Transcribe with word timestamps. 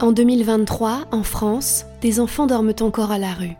En 0.00 0.12
2023, 0.12 1.08
en 1.10 1.22
France, 1.22 1.84
des 2.00 2.20
enfants 2.20 2.46
dorment 2.46 2.72
encore 2.80 3.10
à 3.10 3.18
la 3.18 3.34
rue. 3.34 3.58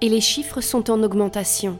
Et 0.00 0.08
les 0.08 0.22
chiffres 0.22 0.62
sont 0.62 0.90
en 0.90 1.02
augmentation. 1.02 1.78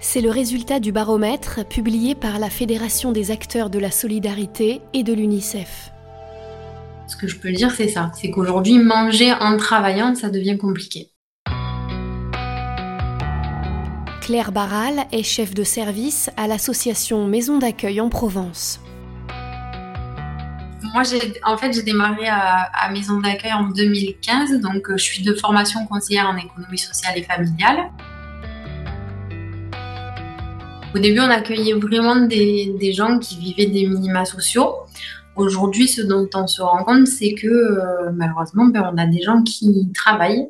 C'est 0.00 0.20
le 0.20 0.30
résultat 0.30 0.80
du 0.80 0.90
baromètre 0.90 1.64
publié 1.64 2.16
par 2.16 2.40
la 2.40 2.50
Fédération 2.50 3.12
des 3.12 3.30
acteurs 3.30 3.70
de 3.70 3.78
la 3.78 3.92
solidarité 3.92 4.80
et 4.92 5.04
de 5.04 5.12
l'UNICEF. 5.12 5.92
Ce 7.06 7.16
que 7.16 7.28
je 7.28 7.38
peux 7.38 7.52
dire, 7.52 7.70
c'est 7.70 7.86
ça. 7.86 8.10
C'est 8.20 8.32
qu'aujourd'hui, 8.32 8.78
manger 8.78 9.32
en 9.32 9.56
travaillant, 9.56 10.16
ça 10.16 10.30
devient 10.30 10.58
compliqué. 10.58 11.12
Claire 14.20 14.50
Barral 14.50 15.04
est 15.12 15.22
chef 15.22 15.54
de 15.54 15.62
service 15.62 16.28
à 16.36 16.48
l'association 16.48 17.28
Maison 17.28 17.58
d'accueil 17.58 18.00
en 18.00 18.08
Provence. 18.08 18.80
Moi, 20.92 21.02
en 21.44 21.56
fait, 21.56 21.72
j'ai 21.72 21.82
démarré 21.82 22.28
à, 22.28 22.90
Maison 22.92 23.20
d'accueil 23.20 23.52
en 23.52 23.68
2015, 23.68 24.60
donc 24.60 24.90
euh, 24.90 24.96
je 24.96 25.02
suis 25.02 25.22
de 25.22 25.32
formation 25.34 25.86
conseillère 25.86 26.28
en 26.28 26.36
économie 26.36 26.78
sociale 26.78 27.16
et 27.16 27.22
familiale. 27.22 27.90
Au 30.94 30.98
début, 30.98 31.20
on 31.20 31.30
accueillait 31.30 31.72
vraiment 31.74 32.16
des, 32.16 32.92
gens 32.92 33.18
qui 33.18 33.38
vivaient 33.38 33.66
des 33.66 33.86
minima 33.86 34.24
sociaux. 34.24 34.74
Aujourd'hui, 35.36 35.88
ce 35.88 36.02
dont 36.02 36.28
on 36.34 36.46
se 36.46 36.62
rend 36.62 36.84
compte, 36.84 37.08
c'est 37.08 37.34
que 37.34 37.48
euh, 37.48 38.12
malheureusement, 38.12 38.66
ben, 38.66 38.88
on 38.92 38.98
a 38.98 39.06
des 39.06 39.22
gens 39.22 39.42
qui 39.42 39.90
travaillent 39.94 40.48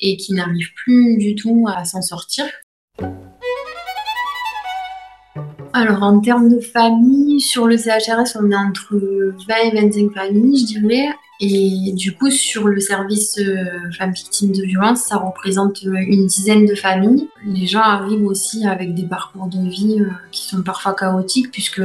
et 0.00 0.16
qui 0.16 0.32
n'arrivent 0.32 0.72
plus 0.74 1.18
du 1.18 1.34
tout 1.34 1.66
à 1.68 1.84
s'en 1.84 2.00
sortir. 2.00 2.46
Alors, 5.76 6.04
en 6.04 6.20
termes 6.20 6.48
de 6.48 6.60
famille, 6.60 7.40
sur 7.40 7.66
le 7.66 7.76
CHRS, 7.76 8.38
on 8.40 8.48
est 8.48 8.54
entre 8.54 8.94
20 8.94 9.54
et 9.64 9.80
25 9.82 10.12
familles, 10.12 10.56
je 10.56 10.78
dirais. 10.78 11.08
Et 11.40 11.92
du 11.94 12.14
coup, 12.14 12.30
sur 12.30 12.68
le 12.68 12.78
service 12.78 13.38
euh, 13.38 13.90
femmes 13.98 14.12
victimes 14.12 14.52
de 14.52 14.62
violence, 14.62 15.00
ça 15.00 15.16
représente 15.16 15.82
euh, 15.84 15.96
une 15.96 16.26
dizaine 16.26 16.64
de 16.64 16.76
familles. 16.76 17.28
Les 17.44 17.66
gens 17.66 17.80
arrivent 17.80 18.24
aussi 18.24 18.64
avec 18.66 18.94
des 18.94 19.02
parcours 19.02 19.48
de 19.48 19.68
vie 19.68 20.00
euh, 20.00 20.10
qui 20.30 20.46
sont 20.46 20.62
parfois 20.62 20.94
chaotiques, 20.94 21.50
puisque 21.50 21.82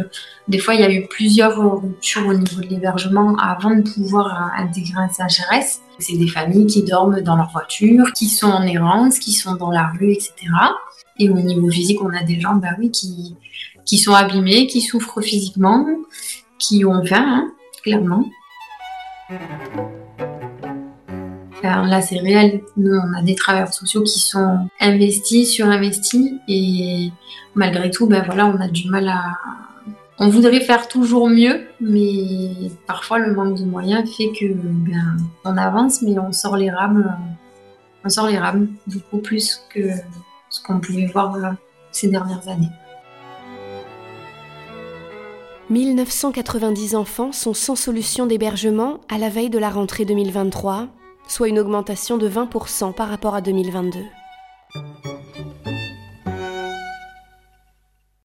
des 0.47 0.59
fois, 0.59 0.75
il 0.75 0.81
y 0.81 0.83
a 0.83 0.91
eu 0.91 1.07
plusieurs 1.07 1.57
ruptures 1.81 2.27
au 2.27 2.33
niveau 2.35 2.61
de 2.61 2.67
l'hébergement 2.67 3.35
avant 3.37 3.75
de 3.75 3.81
pouvoir 3.81 4.51
intégrer 4.55 5.01
un 5.01 5.09
CHRS. 5.09 5.79
C'est 5.97 6.17
des 6.17 6.27
familles 6.27 6.67
qui 6.67 6.83
dorment 6.83 7.21
dans 7.21 7.35
leur 7.35 7.49
voiture, 7.51 8.13
qui 8.13 8.29
sont 8.29 8.47
en 8.47 8.61
errance, 8.61 9.17
qui 9.17 9.33
sont 9.33 9.55
dans 9.55 9.71
la 9.71 9.87
rue, 9.87 10.11
etc. 10.11 10.33
Et 11.17 11.27
au 11.29 11.39
niveau 11.39 11.69
physique, 11.71 12.01
on 12.03 12.13
a 12.13 12.23
des 12.23 12.39
gens, 12.39 12.55
bah 12.55 12.69
oui, 12.77 12.91
qui, 12.91 13.35
qui 13.83 13.97
sont 13.97 14.13
abîmés, 14.13 14.67
qui 14.67 14.81
souffrent 14.81 15.21
physiquement, 15.21 15.87
qui 16.59 16.85
ont 16.85 17.03
faim, 17.03 17.25
hein, 17.27 17.51
clairement. 17.83 18.25
Là, 21.63 22.01
c'est 22.01 22.19
réel. 22.19 22.61
Nous, 22.77 22.95
on 22.95 23.17
a 23.17 23.21
des 23.21 23.35
travailleurs 23.35 23.73
sociaux 23.73 24.03
qui 24.03 24.19
sont 24.19 24.69
investis, 24.79 25.51
surinvestis, 25.51 26.39
et 26.47 27.11
malgré 27.55 27.91
tout, 27.91 28.07
ben 28.07 28.23
voilà, 28.25 28.47
on 28.47 28.59
a 28.59 28.67
du 28.67 28.89
mal 28.89 29.07
à. 29.07 29.37
On 30.21 30.27
voudrait 30.27 30.59
faire 30.59 30.89
toujours 30.89 31.29
mieux, 31.29 31.61
mais 31.79 32.71
parfois 32.85 33.19
le 33.19 33.33
manque 33.33 33.57
de 33.57 33.63
moyens 33.63 34.09
fait 34.17 34.31
que 34.37 34.53
ben, 34.53 35.15
on 35.45 35.55
avance, 35.55 36.01
mais 36.01 36.19
on 36.19 36.33
sort 36.33 36.57
les 36.57 36.69
rames, 36.69 37.15
on 38.03 38.09
sort 38.09 38.27
les 38.27 38.37
rames 38.37 38.67
beaucoup 38.85 39.19
plus 39.19 39.61
que 39.73 39.79
ce 40.49 40.61
qu'on 40.61 40.81
pouvait 40.81 41.05
voir 41.05 41.35
euh, 41.35 41.51
ces 41.91 42.09
dernières 42.09 42.45
années. 42.49 42.67
1990 45.69 46.95
enfants 46.95 47.31
sont 47.31 47.53
sans 47.53 47.75
solution 47.75 48.25
d'hébergement 48.25 49.01
à 49.07 49.19
la 49.19 49.29
veille 49.29 49.51
de 49.51 49.59
la 49.59 49.69
rentrée 49.69 50.03
2023, 50.03 50.87
soit 51.27 51.47
une 51.47 51.59
augmentation 51.59 52.17
de 52.17 52.27
20% 52.27 52.91
par 52.93 53.07
rapport 53.07 53.35
à 53.35 53.41
2022. 53.41 53.99